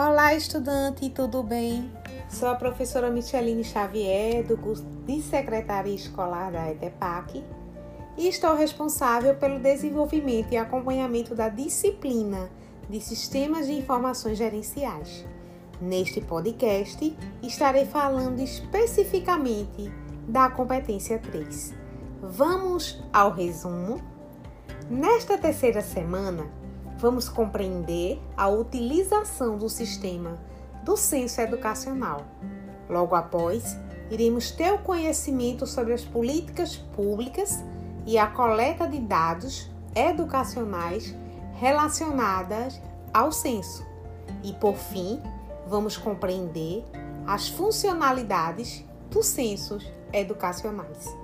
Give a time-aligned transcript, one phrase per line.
[0.00, 1.90] Olá, estudante, tudo bem?
[2.30, 7.44] Sou a professora Micheline Xavier, do curso de Secretaria Escolar da ETEPAC,
[8.16, 12.48] e estou responsável pelo desenvolvimento e acompanhamento da disciplina
[12.88, 15.26] de Sistemas de Informações Gerenciais.
[15.80, 19.92] Neste podcast, estarei falando especificamente
[20.28, 21.74] da competência 3.
[22.22, 24.00] Vamos ao resumo?
[24.88, 26.46] Nesta terceira semana,
[26.98, 30.38] vamos compreender a utilização do sistema
[30.82, 32.24] do censo educacional.
[32.88, 33.76] Logo após,
[34.10, 37.62] iremos ter o conhecimento sobre as políticas públicas
[38.06, 41.14] e a coleta de dados educacionais
[41.54, 42.80] relacionadas
[43.12, 43.86] ao censo.
[44.42, 45.20] E por fim,
[45.66, 46.84] vamos compreender
[47.26, 51.14] as funcionalidades dos censos educacionais.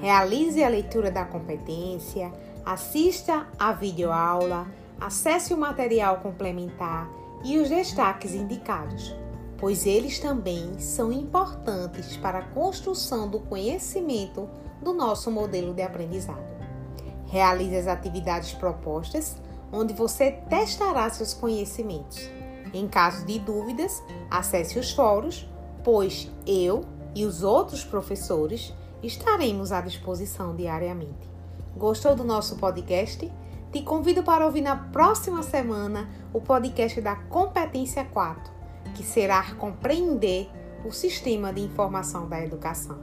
[0.00, 2.32] Realize a leitura da competência,
[2.64, 4.66] assista à videoaula,
[5.00, 7.10] acesse o material complementar
[7.42, 9.14] e os destaques indicados,
[9.56, 14.48] pois eles também são importantes para a construção do conhecimento
[14.82, 16.50] do nosso modelo de aprendizado.
[17.26, 19.36] Realize as atividades propostas,
[19.72, 22.28] onde você testará seus conhecimentos.
[22.74, 25.48] Em caso de dúvidas, acesse os fóruns,
[25.82, 26.84] pois eu
[27.14, 31.28] e os outros professores estaremos à disposição diariamente.
[31.76, 33.30] Gostou do nosso podcast?
[33.72, 38.52] Te convido para ouvir na próxima semana o podcast da Competência 4,
[38.96, 40.50] que será compreender
[40.84, 42.98] o sistema de informação da educação.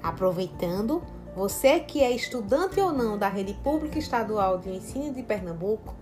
[0.00, 1.02] Aproveitando,
[1.34, 5.92] você que é estudante ou não da Rede Pública Estadual de Ensino de Pernambuco,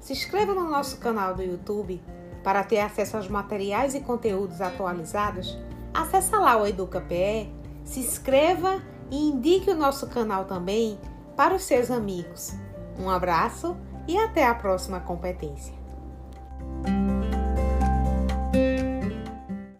[0.00, 2.02] se inscreva no nosso canal do YouTube
[2.42, 5.56] para ter acesso aos materiais e conteúdos atualizados.
[5.94, 7.48] Acesse lá o EducaPE,
[7.84, 10.98] se inscreva e indique o nosso canal também
[11.36, 12.52] para os seus amigos.
[12.98, 13.76] Um abraço
[14.06, 15.81] e até a próxima competência.